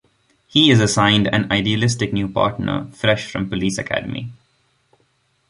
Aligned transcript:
He 0.47 0.71
is 0.71 0.79
assigned 0.81 1.27
an 1.27 1.51
idealistic 1.51 2.11
new 2.11 2.27
partner 2.27 2.87
fresh 2.91 3.29
from 3.31 3.47
police 3.49 3.77
academy. 3.77 4.33